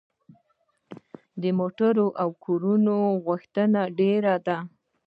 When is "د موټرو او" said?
1.41-2.29